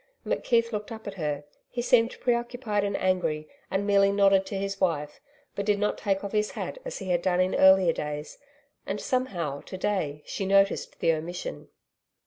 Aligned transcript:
McKeith 0.25 0.71
looked 0.71 0.91
up 0.91 1.05
at 1.05 1.13
her. 1.13 1.43
He 1.69 1.83
seemed 1.83 2.19
preoccupied 2.19 2.83
and 2.83 2.97
angry, 2.97 3.47
and 3.69 3.85
merely 3.85 4.11
nodded 4.11 4.47
to 4.47 4.57
his 4.57 4.81
wife, 4.81 5.19
but 5.53 5.63
did 5.63 5.77
not 5.77 5.99
take 5.99 6.23
off 6.23 6.31
his 6.31 6.53
hat 6.53 6.79
as 6.83 6.97
he 6.97 7.11
had 7.11 7.21
done 7.21 7.39
in 7.39 7.53
earlier 7.53 7.93
days 7.93 8.39
and, 8.87 8.99
somehow, 8.99 9.59
to 9.61 9.77
day 9.77 10.23
she 10.25 10.43
noticed 10.43 11.01
the 11.01 11.13
omission. 11.13 11.69